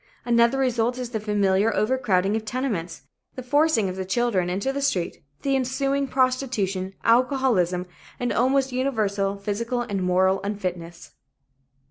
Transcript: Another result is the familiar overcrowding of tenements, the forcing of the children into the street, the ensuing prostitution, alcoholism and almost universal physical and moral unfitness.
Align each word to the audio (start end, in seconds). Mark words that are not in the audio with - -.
Another 0.25 0.57
result 0.57 0.97
is 0.97 1.11
the 1.11 1.19
familiar 1.19 1.71
overcrowding 1.75 2.35
of 2.35 2.43
tenements, 2.43 3.03
the 3.35 3.43
forcing 3.43 3.87
of 3.87 3.95
the 3.95 4.03
children 4.03 4.49
into 4.49 4.73
the 4.73 4.81
street, 4.81 5.23
the 5.43 5.55
ensuing 5.55 6.07
prostitution, 6.07 6.93
alcoholism 7.03 7.85
and 8.19 8.33
almost 8.33 8.71
universal 8.71 9.37
physical 9.37 9.81
and 9.83 10.01
moral 10.01 10.41
unfitness. 10.43 11.11